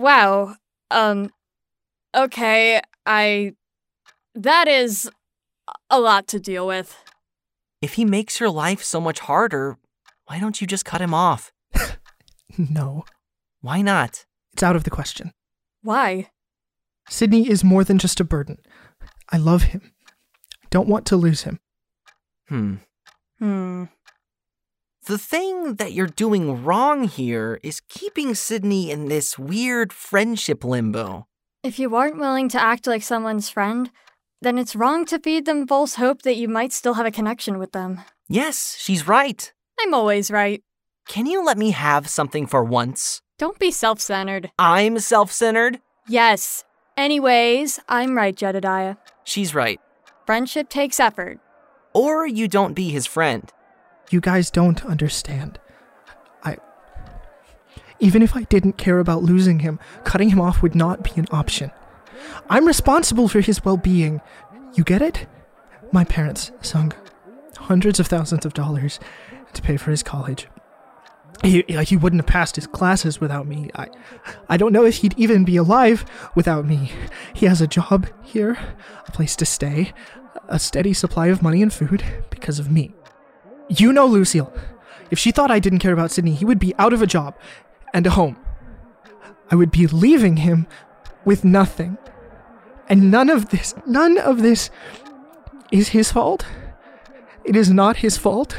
Wow. 0.00 0.54
Um 0.90 1.30
okay, 2.16 2.80
I 3.06 3.54
that 4.34 4.66
is 4.68 5.10
a 5.90 6.00
lot 6.00 6.26
to 6.28 6.40
deal 6.40 6.66
with. 6.66 6.96
If 7.82 7.94
he 7.94 8.04
makes 8.04 8.40
your 8.40 8.50
life 8.50 8.82
so 8.82 9.00
much 9.00 9.20
harder, 9.20 9.76
why 10.26 10.38
don't 10.40 10.60
you 10.60 10.66
just 10.66 10.84
cut 10.84 11.00
him 11.00 11.14
off? 11.14 11.52
No, 12.58 13.04
Why 13.60 13.80
not? 13.80 14.26
it's 14.52 14.62
out 14.62 14.74
of 14.76 14.82
the 14.84 14.90
question. 14.90 15.32
Why? 15.82 16.30
Sydney 17.08 17.48
is 17.48 17.62
more 17.62 17.84
than 17.84 17.96
just 17.98 18.20
a 18.20 18.24
burden. 18.24 18.58
I 19.30 19.36
love 19.38 19.62
him. 19.70 19.92
I 20.62 20.66
don't 20.70 20.88
want 20.88 21.06
to 21.06 21.16
lose 21.16 21.42
him. 21.42 21.60
Hmm. 22.48 22.74
Hmm. 23.38 23.84
The 25.06 25.18
thing 25.18 25.76
that 25.76 25.92
you're 25.92 26.06
doing 26.06 26.62
wrong 26.62 27.04
here 27.04 27.58
is 27.62 27.80
keeping 27.88 28.34
Sydney 28.34 28.90
in 28.90 29.06
this 29.08 29.38
weird 29.38 29.94
friendship 29.94 30.62
limbo. 30.62 31.26
If 31.62 31.78
you 31.78 31.94
aren't 31.96 32.18
willing 32.18 32.50
to 32.50 32.62
act 32.62 32.86
like 32.86 33.02
someone's 33.02 33.48
friend, 33.48 33.90
then 34.42 34.58
it's 34.58 34.76
wrong 34.76 35.06
to 35.06 35.18
feed 35.18 35.46
them 35.46 35.66
false 35.66 35.94
hope 35.94 36.22
that 36.22 36.36
you 36.36 36.48
might 36.48 36.72
still 36.72 36.94
have 36.94 37.06
a 37.06 37.10
connection 37.10 37.58
with 37.58 37.72
them. 37.72 38.02
Yes, 38.28 38.76
she's 38.78 39.08
right. 39.08 39.50
I'm 39.80 39.94
always 39.94 40.30
right. 40.30 40.62
Can 41.08 41.24
you 41.24 41.42
let 41.42 41.56
me 41.56 41.70
have 41.70 42.08
something 42.08 42.46
for 42.46 42.62
once? 42.62 43.22
Don't 43.38 43.58
be 43.58 43.70
self 43.70 44.00
centered. 44.00 44.50
I'm 44.58 44.98
self 44.98 45.32
centered. 45.32 45.80
Yes. 46.08 46.64
Anyways, 46.96 47.80
I'm 47.88 48.16
right, 48.16 48.36
Jedediah. 48.36 48.96
She's 49.24 49.54
right. 49.54 49.80
Friendship 50.26 50.68
takes 50.68 51.00
effort. 51.00 51.40
Or 51.94 52.26
you 52.26 52.48
don't 52.48 52.74
be 52.74 52.90
his 52.90 53.06
friend. 53.06 53.50
You 54.10 54.20
guys 54.20 54.50
don't 54.50 54.84
understand. 54.84 55.60
I. 56.42 56.58
Even 58.00 58.22
if 58.22 58.36
I 58.36 58.42
didn't 58.42 58.76
care 58.76 58.98
about 58.98 59.22
losing 59.22 59.60
him, 59.60 59.78
cutting 60.04 60.30
him 60.30 60.40
off 60.40 60.62
would 60.62 60.74
not 60.74 61.04
be 61.04 61.12
an 61.14 61.28
option. 61.30 61.70
I'm 62.48 62.66
responsible 62.66 63.28
for 63.28 63.40
his 63.40 63.64
well 63.64 63.76
being. 63.76 64.20
You 64.74 64.82
get 64.82 65.00
it? 65.00 65.26
My 65.92 66.04
parents 66.04 66.50
sunk 66.60 66.96
hundreds 67.56 68.00
of 68.00 68.08
thousands 68.08 68.44
of 68.44 68.52
dollars 68.52 68.98
to 69.52 69.62
pay 69.62 69.76
for 69.76 69.92
his 69.92 70.02
college. 70.02 70.48
He, 71.42 71.64
he 71.68 71.96
wouldn't 71.96 72.20
have 72.20 72.26
passed 72.26 72.56
his 72.56 72.66
classes 72.66 73.20
without 73.20 73.46
me. 73.46 73.70
I, 73.74 73.88
I 74.48 74.56
don't 74.56 74.72
know 74.72 74.84
if 74.84 74.96
he'd 74.96 75.14
even 75.16 75.44
be 75.44 75.56
alive 75.56 76.04
without 76.34 76.66
me. 76.66 76.92
He 77.32 77.46
has 77.46 77.60
a 77.60 77.66
job 77.66 78.08
here, 78.22 78.58
a 79.06 79.12
place 79.12 79.36
to 79.36 79.46
stay, 79.46 79.92
a 80.48 80.58
steady 80.58 80.92
supply 80.92 81.28
of 81.28 81.42
money 81.42 81.62
and 81.62 81.72
food 81.72 82.04
because 82.28 82.58
of 82.58 82.70
me. 82.70 82.92
You 83.70 83.92
know 83.92 84.06
Lucille. 84.06 84.52
If 85.10 85.18
she 85.18 85.30
thought 85.32 85.50
I 85.50 85.58
didn't 85.58 85.78
care 85.78 85.92
about 85.92 86.10
Sydney, 86.10 86.34
he 86.34 86.44
would 86.44 86.58
be 86.58 86.74
out 86.78 86.92
of 86.92 87.02
a 87.02 87.06
job 87.06 87.34
and 87.94 88.06
a 88.06 88.10
home. 88.10 88.36
I 89.50 89.54
would 89.54 89.70
be 89.70 89.86
leaving 89.86 90.38
him 90.38 90.66
with 91.24 91.44
nothing. 91.44 91.96
And 92.88 93.10
none 93.10 93.30
of 93.30 93.50
this, 93.50 93.74
none 93.86 94.18
of 94.18 94.42
this 94.42 94.70
is 95.70 95.90
his 95.90 96.10
fault. 96.12 96.44
It 97.44 97.56
is 97.56 97.70
not 97.70 97.98
his 97.98 98.16
fault. 98.16 98.56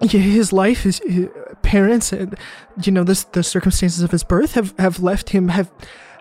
His 0.00 0.52
life, 0.52 0.82
his, 0.82 0.98
his 1.06 1.28
uh, 1.28 1.54
parents, 1.62 2.12
and 2.12 2.36
you 2.82 2.92
know, 2.92 3.04
this, 3.04 3.24
the 3.24 3.42
circumstances 3.42 4.02
of 4.02 4.10
his 4.10 4.24
birth 4.24 4.52
have, 4.52 4.74
have 4.78 5.00
left 5.00 5.30
him 5.30 5.48
have 5.48 5.70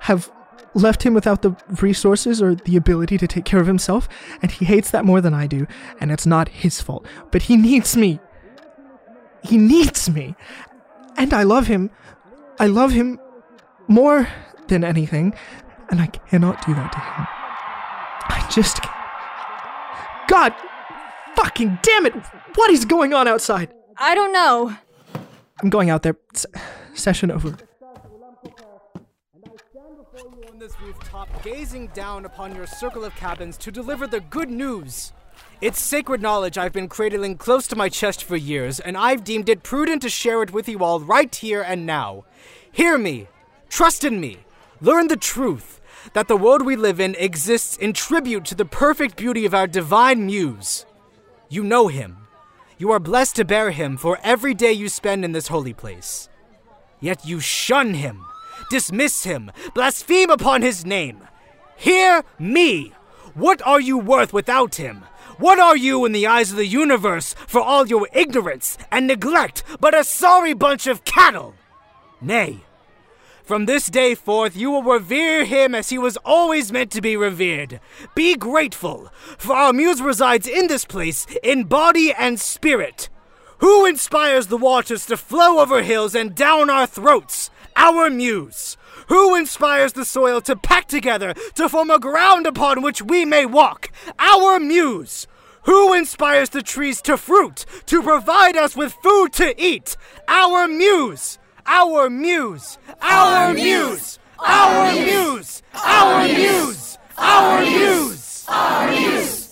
have 0.02 0.32
left 0.74 1.04
him 1.04 1.14
without 1.14 1.42
the 1.42 1.56
resources 1.82 2.42
or 2.42 2.56
the 2.56 2.76
ability 2.78 3.18
to 3.18 3.28
take 3.28 3.46
care 3.46 3.60
of 3.60 3.68
himself, 3.68 4.08
and 4.42 4.52
he 4.52 4.66
hates 4.66 4.92
that 4.92 5.06
more 5.06 5.22
than 5.22 5.34
I 5.34 5.48
do, 5.48 5.68
and 6.00 6.12
it's 6.12 6.26
not 6.26 6.50
his 6.50 6.82
fault. 6.82 7.06
But 7.32 7.44
he 7.44 7.58
needs 7.58 7.96
me. 7.96 8.20
He 9.44 9.58
needs 9.58 10.10
me. 10.10 10.36
And 11.18 11.34
I 11.34 11.44
love 11.44 11.68
him. 11.68 11.90
I 12.60 12.68
love 12.68 12.92
him 12.92 13.20
more 13.88 14.28
than 14.68 14.84
anything, 14.84 15.34
and 15.90 16.02
I 16.02 16.08
cannot 16.08 16.66
do 16.66 16.74
that 16.74 16.92
to 16.92 17.00
him. 17.00 17.28
I 18.30 18.48
just 18.50 18.82
can't. 18.82 18.94
God 20.28 20.54
fucking 21.36 21.80
damn 21.82 22.06
it! 22.06 22.14
What 22.56 22.72
is 22.72 22.86
going 22.86 23.14
on 23.14 23.28
outside? 23.28 23.74
I 23.98 24.16
don't 24.16 24.32
know. 24.32 24.76
I'm 25.62 25.70
going 25.70 25.90
out 25.90 26.04
there. 26.04 26.16
S- 26.34 26.46
session 26.94 27.32
over. 27.32 27.58
On 30.50 30.60
this 30.60 30.74
rooftop, 30.82 31.44
gazing 31.44 31.88
down 31.88 32.26
upon 32.26 32.56
your 32.56 32.68
circle 32.68 33.04
of 33.04 33.16
cabins 33.16 33.58
to 33.58 33.72
deliver 33.72 34.06
the 34.06 34.20
good 34.20 34.50
news. 34.50 35.13
It's 35.62 35.82
sacred 35.82 36.22
knowledge 36.22 36.58
I've 36.58 36.74
been 36.74 36.89
cradling 36.89 37.38
close 37.38 37.68
to 37.68 37.76
my 37.76 37.89
chest 37.89 38.24
for 38.24 38.36
years, 38.36 38.80
and 38.80 38.98
I've 38.98 39.24
deemed 39.24 39.50
it 39.50 39.63
prudent 39.63 40.02
to 40.02 40.10
share 40.10 40.44
it 40.44 40.52
with 40.52 40.68
you 40.68 40.84
all 40.84 41.00
right 41.00 41.34
here 41.34 41.62
and 41.62 41.86
now. 41.86 42.26
Hear 42.72 42.98
me, 42.98 43.28
trust 43.70 44.04
in 44.04 44.20
me, 44.20 44.39
learn 44.82 45.08
the 45.08 45.16
truth 45.16 45.80
that 46.13 46.28
the 46.28 46.38
world 46.38 46.66
we 46.66 46.76
live 46.76 47.00
in 47.00 47.16
exists 47.16 47.78
in 47.78 47.94
tribute 47.94 48.46
to 48.46 48.56
the 48.56 48.66
perfect 48.66 49.16
beauty 49.16 49.46
of 49.46 49.54
our 49.54 49.68
divine 49.68 50.26
muse. 50.26 50.86
You 51.50 51.63
know 51.63 51.88
him. 51.88 52.18
You 52.78 52.92
are 52.92 53.00
blessed 53.00 53.38
to 53.38 53.46
bear 53.46 53.72
him 53.72 53.96
for 53.96 54.20
every 54.24 54.54
day 54.54 54.74
you 54.74 54.89
spend 54.89 55.24
in 55.24 55.32
this 55.32 55.48
holy 55.48 55.74
place. 55.74 56.28
Yet 57.00 57.26
you 57.26 57.39
shun 57.39 57.94
him, 57.94 58.26
dismiss 58.69 59.23
him, 59.23 59.52
blaspheme 59.73 60.30
upon 60.30 60.62
his 60.62 60.86
name. 60.86 61.28
Hear 61.76 62.23
me! 62.39 62.93
What 63.34 63.65
are 63.65 63.82
you 63.82 63.97
worth 63.97 64.34
without 64.34 64.76
him? 64.76 65.06
What 65.38 65.60
are 65.60 65.76
you 65.76 66.06
in 66.06 66.12
the 66.12 66.28
eyes 66.28 66.52
of 66.52 66.58
the 66.58 66.65
universe 66.65 67.34
for 67.47 67.60
all 67.60 67.88
your 67.88 68.08
ignorance 68.13 68.78
and 68.91 69.08
neglect 69.08 69.63
but 69.80 69.95
a 69.97 70.04
sorry 70.04 70.54
bunch 70.54 70.86
of 70.86 71.04
cattle? 71.06 71.56
Nay, 72.21 72.62
from 73.43 73.65
this 73.65 73.88
day 73.88 74.15
forth, 74.15 74.56
you 74.56 74.71
will 74.71 74.84
revere 74.84 75.43
him 75.43 75.76
as 75.76 75.89
he 75.89 75.97
was 75.97 76.15
always 76.23 76.71
meant 76.71 76.91
to 76.91 77.02
be 77.02 77.17
revered. 77.17 77.82
Be 78.15 78.36
grateful, 78.36 79.12
for 79.38 79.54
our 79.54 79.73
muse 79.73 80.02
resides 80.02 80.47
in 80.47 80.67
this 80.67 80.86
place, 80.86 81.28
in 81.43 81.65
body 81.65 82.13
and 82.13 82.39
spirit. 82.39 83.10
Who 83.58 83.86
inspires 83.86 84.47
the 84.47 84.58
waters 84.58 85.06
to 85.08 85.17
flow 85.17 85.60
over 85.60 85.84
hills 85.84 86.15
and 86.15 86.34
down 86.34 86.69
our 86.69 86.88
throats? 86.88 87.49
Our 87.76 88.10
muse. 88.10 88.78
Who 89.08 89.36
inspires 89.36 89.94
the 89.94 90.06
soil 90.06 90.42
to 90.42 90.56
pack 90.56 90.88
together 90.88 91.34
to 91.56 91.70
form 91.70 91.90
a 91.90 92.00
ground 92.00 92.48
upon 92.48 92.82
which 92.82 93.02
we 93.02 93.26
may 93.26 93.46
walk? 93.46 93.92
Our 94.20 94.60
muse. 94.60 95.28
Who 95.64 95.94
inspires 95.94 96.50
the 96.50 96.62
trees 96.62 97.02
to 97.04 97.18
fruit, 97.18 97.66
to 97.86 98.02
provide 98.02 98.58
us 98.58 98.76
with 98.76 98.94
food 99.02 99.32
to 99.34 99.62
eat? 99.62 99.96
Our 100.28 100.68
muse. 100.68 101.40
Our 101.66 102.10
muse. 102.10 102.78
Our 103.02 103.54
muse. 103.54 104.20
Our 104.40 105.04
muse. 105.04 105.62
Our 105.74 106.28
muse. 106.28 106.98
Our 107.18 107.62
muse. 107.62 108.46
Our 108.50 108.92
muse. 108.92 109.42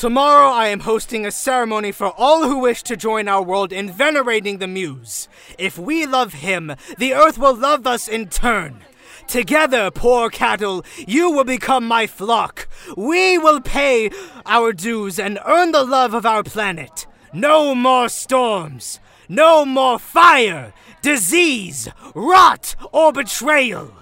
Tomorrow 0.00 0.48
I 0.48 0.68
am 0.68 0.80
hosting 0.80 1.26
a 1.26 1.30
ceremony 1.30 1.92
for 1.92 2.06
all 2.16 2.48
who 2.48 2.56
wish 2.56 2.82
to 2.84 2.96
join 2.96 3.28
our 3.28 3.42
world 3.42 3.70
in 3.70 3.92
venerating 3.92 4.56
the 4.56 4.66
muse. 4.66 5.28
If 5.58 5.78
we 5.78 6.06
love 6.06 6.32
him, 6.32 6.74
the 6.96 7.12
earth 7.12 7.36
will 7.36 7.54
love 7.54 7.86
us 7.86 8.08
in 8.08 8.30
turn. 8.30 8.82
Together, 9.28 9.90
poor 9.90 10.30
cattle, 10.30 10.86
you 10.96 11.30
will 11.30 11.44
become 11.44 11.86
my 11.86 12.06
flock. 12.06 12.66
We 12.96 13.36
will 13.36 13.60
pay 13.60 14.10
our 14.46 14.72
dues 14.72 15.18
and 15.18 15.38
earn 15.44 15.72
the 15.72 15.84
love 15.84 16.14
of 16.14 16.24
our 16.24 16.44
planet. 16.44 17.06
No 17.34 17.74
more 17.74 18.08
storms. 18.08 19.00
No 19.28 19.66
more 19.66 19.98
fire, 19.98 20.72
disease, 21.02 21.90
rot, 22.14 22.74
or 22.90 23.12
betrayal. 23.12 23.92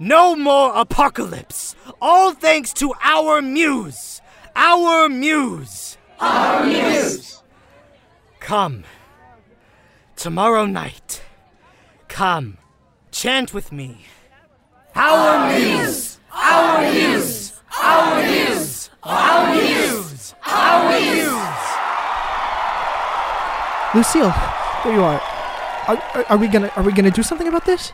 No 0.00 0.34
more 0.34 0.72
apocalypse. 0.74 1.76
All 2.02 2.32
thanks 2.32 2.72
to 2.72 2.94
our 3.00 3.40
muse. 3.40 4.15
Our 4.56 5.10
muse. 5.10 5.98
Our 6.18 6.64
muse. 6.64 7.42
Come. 8.40 8.84
Tomorrow 10.16 10.64
night. 10.64 11.20
Come. 12.08 12.56
Chant 13.10 13.52
with 13.52 13.70
me. 13.70 14.06
Our 14.94 15.52
muse. 15.52 16.18
Our 16.32 16.90
muse. 16.90 17.60
Our 17.78 18.22
muse. 18.22 18.90
Our 19.02 19.54
muse. 19.54 20.34
Our 20.46 21.00
muse. 21.00 21.36
Lucille, 23.94 24.34
there 24.84 24.94
you 24.94 25.02
are. 25.02 25.20
Are, 25.86 25.96
are, 26.14 26.24
are 26.30 26.36
we 26.38 26.48
gonna 26.48 26.72
are 26.76 26.82
we 26.82 26.92
gonna 26.92 27.10
do 27.10 27.22
something 27.22 27.46
about 27.46 27.66
this? 27.66 27.92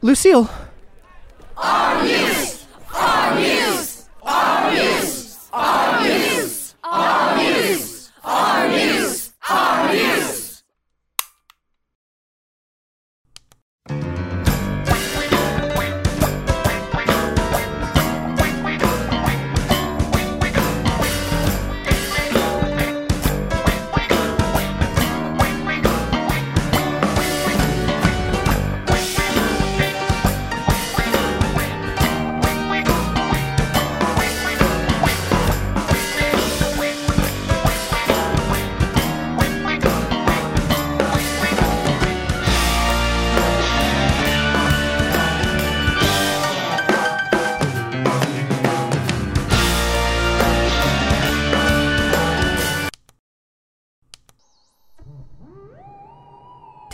Lucille. 0.00 0.48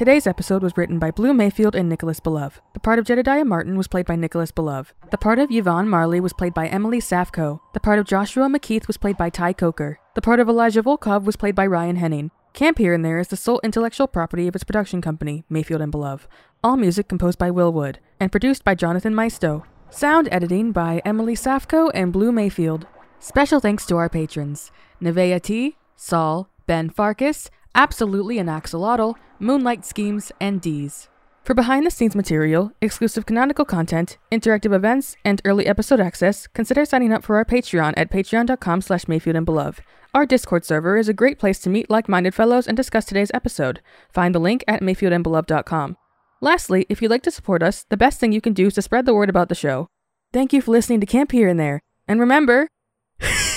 Today's 0.08 0.26
episode 0.26 0.62
was 0.62 0.74
written 0.74 0.98
by 0.98 1.10
Blue 1.10 1.34
Mayfield 1.34 1.76
and 1.76 1.86
Nicholas 1.86 2.18
Belove. 2.18 2.62
The 2.72 2.80
part 2.80 2.98
of 2.98 3.04
Jedediah 3.04 3.44
Martin 3.44 3.76
was 3.76 3.88
played 3.88 4.06
by 4.06 4.16
Nicholas 4.16 4.50
Belove. 4.50 4.94
The 5.10 5.18
part 5.18 5.38
of 5.38 5.50
Yvonne 5.50 5.86
Marley 5.86 6.18
was 6.18 6.32
played 6.32 6.54
by 6.54 6.66
Emily 6.66 6.98
Safko. 6.98 7.60
The 7.74 7.80
part 7.80 7.98
of 7.98 8.06
Joshua 8.06 8.46
McKeith 8.46 8.86
was 8.86 8.96
played 8.96 9.18
by 9.18 9.28
Ty 9.28 9.52
Coker. 9.52 10.00
The 10.14 10.22
part 10.22 10.40
of 10.40 10.48
Elijah 10.48 10.82
Volkov 10.82 11.24
was 11.24 11.36
played 11.36 11.54
by 11.54 11.66
Ryan 11.66 11.96
Henning. 11.96 12.30
Camp 12.54 12.78
Here 12.78 12.94
and 12.94 13.04
There 13.04 13.18
is 13.18 13.28
the 13.28 13.36
sole 13.36 13.60
intellectual 13.62 14.06
property 14.06 14.48
of 14.48 14.54
its 14.54 14.64
production 14.64 15.02
company, 15.02 15.44
Mayfield 15.50 15.82
and 15.82 15.92
Belove. 15.92 16.26
All 16.64 16.78
music 16.78 17.06
composed 17.06 17.38
by 17.38 17.50
Will 17.50 17.70
Wood 17.70 17.98
and 18.18 18.32
produced 18.32 18.64
by 18.64 18.74
Jonathan 18.74 19.14
Maisto. 19.14 19.66
Sound 19.90 20.26
editing 20.32 20.72
by 20.72 21.02
Emily 21.04 21.34
Safko 21.34 21.90
and 21.92 22.14
Blue 22.14 22.32
Mayfield. 22.32 22.86
Special 23.20 23.60
thanks 23.60 23.84
to 23.84 23.98
our 23.98 24.08
patrons 24.08 24.72
Nevea 25.02 25.42
T, 25.42 25.76
Saul, 25.96 26.48
Ben 26.66 26.88
Farkas, 26.88 27.50
Absolutely 27.74 28.38
an 28.38 28.46
Axolotl, 28.46 29.14
Moonlight 29.40 29.84
Schemes, 29.84 30.32
and 30.40 30.60
D's. 30.60 31.08
For 31.44 31.54
behind 31.54 31.86
the 31.86 31.90
scenes 31.90 32.14
material, 32.14 32.72
exclusive 32.82 33.24
canonical 33.24 33.64
content, 33.64 34.18
interactive 34.30 34.74
events, 34.74 35.16
and 35.24 35.40
early 35.44 35.66
episode 35.66 35.98
access, 35.98 36.46
consider 36.46 36.84
signing 36.84 37.12
up 37.12 37.24
for 37.24 37.36
our 37.36 37.44
Patreon 37.44 37.94
at 37.96 38.10
patreon.com 38.10 38.82
slash 38.82 39.08
Mayfield 39.08 39.36
and 39.36 39.46
Belove. 39.46 39.78
Our 40.14 40.26
Discord 40.26 40.64
server 40.64 40.98
is 40.98 41.08
a 41.08 41.14
great 41.14 41.38
place 41.38 41.58
to 41.60 41.70
meet 41.70 41.88
like-minded 41.88 42.34
fellows 42.34 42.66
and 42.66 42.76
discuss 42.76 43.04
today's 43.06 43.30
episode. 43.32 43.80
Find 44.12 44.34
the 44.34 44.40
link 44.40 44.62
at 44.68 44.82
mayfieldandbelove.com. 44.82 45.96
Lastly, 46.40 46.86
if 46.88 47.00
you'd 47.00 47.10
like 47.10 47.22
to 47.22 47.30
support 47.30 47.62
us, 47.62 47.84
the 47.88 47.96
best 47.96 48.20
thing 48.20 48.32
you 48.32 48.40
can 48.40 48.52
do 48.52 48.66
is 48.66 48.74
to 48.74 48.82
spread 48.82 49.06
the 49.06 49.14
word 49.14 49.30
about 49.30 49.48
the 49.48 49.54
show. 49.54 49.88
Thank 50.32 50.52
you 50.52 50.60
for 50.60 50.72
listening 50.72 51.00
to 51.00 51.06
Camp 51.06 51.32
Here 51.32 51.48
and 51.48 51.58
There. 51.58 51.80
And 52.06 52.20
remember... 52.20 52.68